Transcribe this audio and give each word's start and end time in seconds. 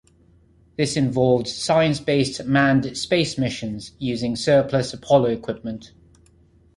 This 0.77 0.97
involved 0.97 1.47
science-based 1.47 2.45
manned 2.45 2.97
space 2.97 3.37
missions 3.37 3.91
using 3.99 4.35
surplus 4.35 4.95
Apollo 4.95 5.25
equipment. 5.25 5.93